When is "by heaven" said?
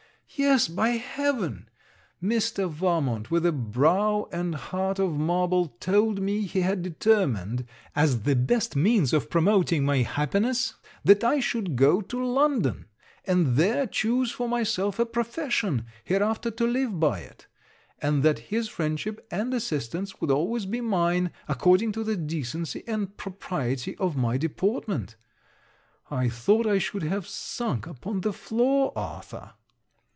0.69-1.67